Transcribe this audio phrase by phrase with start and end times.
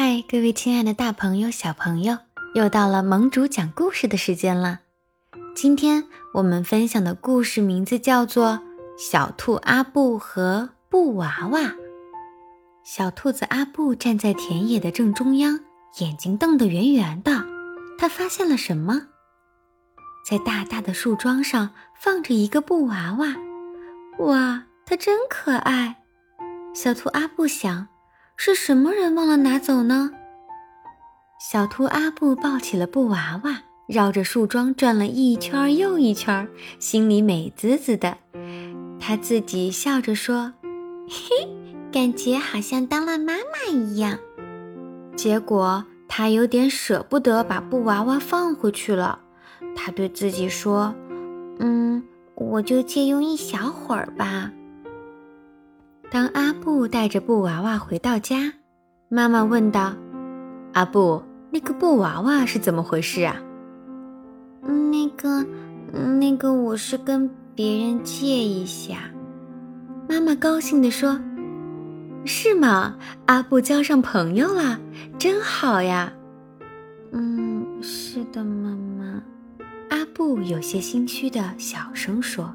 [0.00, 2.18] 嗨，各位亲爱的大朋友、小朋友，
[2.54, 4.78] 又到了盟主讲故事的时间了。
[5.56, 6.04] 今天
[6.34, 8.50] 我们分享的故事名字叫做
[8.96, 11.60] 《小兔阿布和布娃娃》。
[12.84, 15.58] 小兔子阿布站在田野的正中央，
[15.98, 17.44] 眼睛瞪得圆圆的。
[17.98, 19.08] 他发现了什么？
[20.24, 21.70] 在大大的树桩上
[22.00, 23.34] 放着一个布娃娃。
[24.20, 25.96] 哇，它真可爱！
[26.72, 27.88] 小兔阿布想。
[28.40, 30.12] 是什么人忘了拿走呢？
[31.40, 38.16] 小兔阿布抱起了布娃娃，绕着树桩转了一圈又一圈，心里美滋滋的。
[39.00, 40.52] 他自己笑着说
[41.10, 41.48] ：“嘿，
[41.90, 44.16] 感觉好像当了妈妈一样。”
[45.16, 49.18] 结果他有点舍不得把布娃娃放回去了。
[49.74, 50.94] 他对自己说
[51.58, 52.04] ：“嗯，
[52.36, 54.52] 我就借用一小会儿吧。”
[56.10, 58.50] 当阿布带着布娃娃回到家，
[59.10, 59.94] 妈妈问道
[60.72, 63.36] ：“阿布，那个布娃娃是怎么回事啊
[64.64, 65.44] ？”“那个，
[65.92, 68.96] 那个，我是跟别人借一下。”
[70.08, 71.20] 妈妈高兴地说
[72.24, 72.96] ：“是吗？
[73.26, 74.80] 阿布交上朋友了，
[75.18, 76.10] 真好呀
[77.12, 79.22] ！”“嗯，是的，妈妈。”
[79.90, 82.50] 阿布有些心虚的小声说。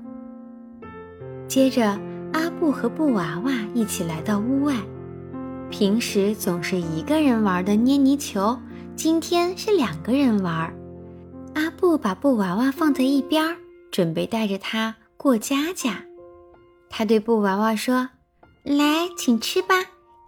[1.48, 1.96] 接着。
[2.44, 4.76] 阿布和布娃娃一起来到屋外。
[5.70, 8.60] 平时总是一个人玩的捏泥球，
[8.98, 10.76] 今天是两个人玩。
[11.56, 13.56] 阿布把布娃娃放在一边，
[13.94, 16.04] 准备带着它过家家。
[16.90, 18.10] 他对布娃娃说
[18.66, 19.76] ：“来，请吃吧，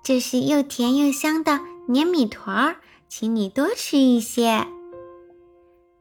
[0.01, 2.75] 这是又甜又香的黏米团儿，
[3.09, 4.65] 请你多吃一些。”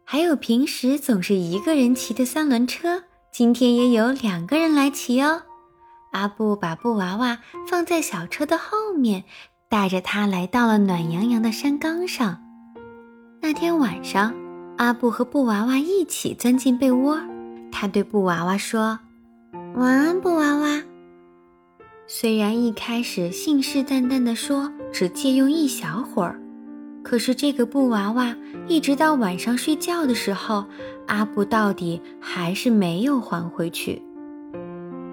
[0.06, 5.42] 还有平时总是一个人骑的三轮车，今天也有两个人来骑哦。
[6.14, 9.24] 阿布把布娃娃放在小车的后面，
[9.68, 12.40] 带着它来到了暖洋洋的山岗上。
[13.42, 14.32] 那天晚上，
[14.76, 17.20] 阿布和布娃娃一起钻进被窝。
[17.72, 19.00] 他对布娃娃说
[19.74, 20.80] ：“晚安，布娃娃。”
[22.06, 26.41] 虽然一开始信誓旦旦地说只借用一小会儿，
[27.03, 28.36] 可是这个布娃娃
[28.69, 30.64] 一直到晚上睡觉的时候，
[31.08, 34.00] 阿布到底还是没有还回去。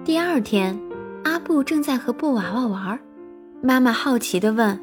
[0.04, 0.78] 第二天。
[1.24, 2.98] 阿布正在和布娃娃玩，
[3.60, 4.78] 妈妈好奇地问：“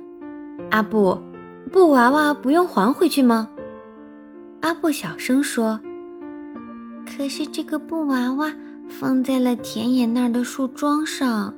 [0.71, 1.17] 阿布，
[1.71, 3.49] 布娃娃不用还回去吗？”
[4.61, 5.79] 阿布小声说
[7.05, 8.53] ：“可是这个布娃娃
[8.87, 11.53] 放在了田野那儿的树桩上。”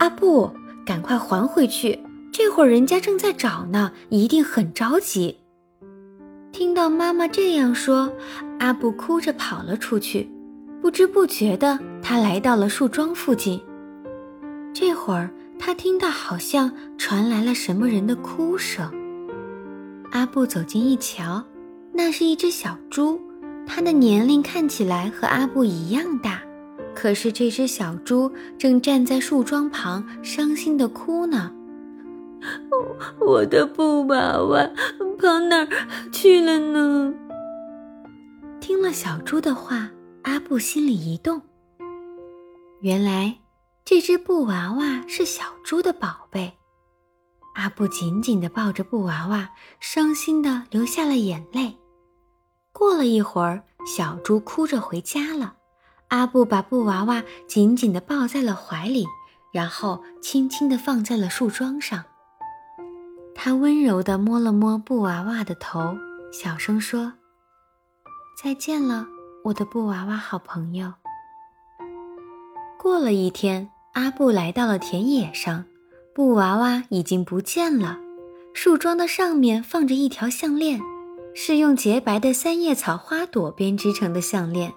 [0.00, 0.50] 阿布，
[0.86, 1.98] 赶快还回去！
[2.32, 5.36] 这会儿人家正在找呢，一定很着急。
[6.52, 8.12] 听到妈妈这样说，
[8.58, 10.30] 阿布哭着跑了出去。
[10.80, 13.60] 不知不觉的，他来到了树桩附近。
[14.72, 18.90] 这会儿，他听到好像传来了什么人的哭声。
[20.10, 21.44] 阿布走近一瞧，
[21.92, 23.20] 那是一只小猪，
[23.66, 26.40] 它的年龄看起来和阿布一样大。
[26.94, 31.52] 可是这只小猪正站在树桩旁，伤心的哭呢。
[33.20, 34.68] 我的布娃娃
[35.18, 35.68] 跑哪儿
[36.10, 37.14] 去了呢？
[38.60, 39.90] 听了小猪的话。
[40.22, 41.40] 阿布心里一动，
[42.80, 43.38] 原来
[43.84, 46.52] 这只布娃娃是小猪的宝贝。
[47.54, 51.74] 阿布紧紧地抱着布娃娃，伤心地流下了眼泪。
[52.72, 55.56] 过了一会儿，小猪哭着回家了。
[56.08, 59.06] 阿布把布娃娃紧紧地抱在了怀里，
[59.52, 62.04] 然后轻轻地放在了树桩上。
[63.34, 65.96] 他温柔地摸了摸布娃娃的头，
[66.30, 67.14] 小声说
[68.42, 69.06] ：“再见了。”
[69.42, 70.92] 我的布娃娃好朋友。
[72.78, 75.64] 过了一天，阿布来到了田野上，
[76.14, 77.98] 布娃娃已经不见了。
[78.52, 80.80] 树桩的上面放着一条项链，
[81.34, 84.72] 是用洁白的三叶草花朵编织成的项链。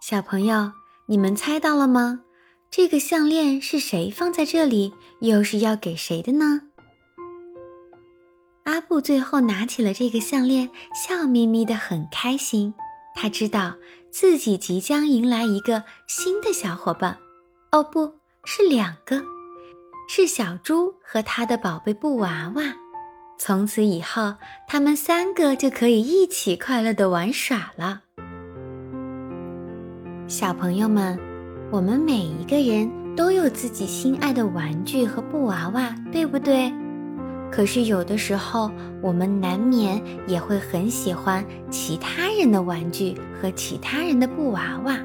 [0.00, 0.72] 小朋友，
[1.06, 2.22] 你们猜到了吗？
[2.70, 6.62] 这个项链是谁放在这里，又是要给谁的呢？
[8.64, 12.74] 阿布最后拿起了这个项链，笑眯眯的，很开心。
[13.20, 13.74] 他知道
[14.12, 17.18] 自己即将迎来一个新的小伙伴，
[17.72, 19.20] 哦，不是两个，
[20.08, 22.62] 是小猪和他的宝贝布娃娃。
[23.36, 24.36] 从此以后，
[24.68, 28.02] 他们三个就可以一起快乐的玩耍了。
[30.28, 31.18] 小朋友们，
[31.72, 36.72] 我们每一个人都有自己心爱的玩具和布娃娃，对不对？
[37.50, 38.70] 可是有的时候，
[39.02, 44.98] 我们难免也会很喜欢其他人的玩具和其他人的布娃娃。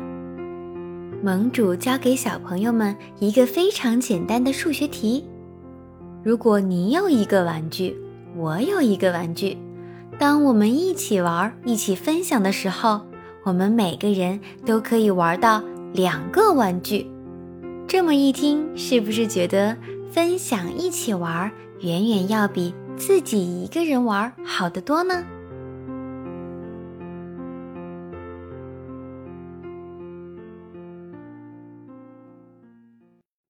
[1.23, 5.23] 盟主教给小朋友们一个非常简单的数学题：
[6.21, 7.95] 如果你有一个玩具，
[8.35, 9.57] 我有一个玩具，
[10.19, 12.99] 当我们一起玩、一起分享的时候，
[13.43, 15.63] 我们每个人都可以玩到
[15.93, 17.09] 两个玩具。
[17.87, 19.77] 这么一听，是不是觉得
[20.11, 21.49] 分享、一起玩
[21.83, 25.21] 远远要比自己一个人玩好得多呢？